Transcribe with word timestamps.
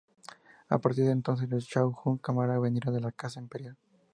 A 0.67 0.79
partir 0.79 1.05
de 1.05 1.11
entonces, 1.11 1.47
los 1.47 1.63
shogun 1.65 2.17
Kamakura 2.17 2.57
vendrían 2.57 2.91
de 2.95 3.01
la 3.01 3.11
Casa 3.11 3.39
Imperial. 3.39 3.77